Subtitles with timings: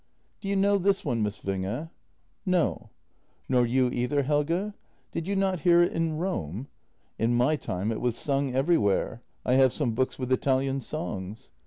[0.41, 1.91] "Do you know this one, Miss Winge?
[2.57, 2.89] ""No."
[3.47, 4.73] "Nor you either, Helge?
[5.11, 6.67] Did you not hear it in Rome?
[7.19, 9.21] In my time it was sung everywhere.
[9.45, 11.51] I have some books with Italian songs."